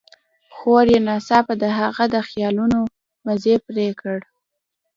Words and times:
خور 0.55 0.85
يې 0.93 0.99
ناڅاپه 1.07 1.53
د 1.61 1.63
هغه 1.79 2.03
د 2.13 2.15
خيالونو 2.27 2.79
مزی 3.25 3.55
پرې 3.65 3.87
کړ. 3.99 4.17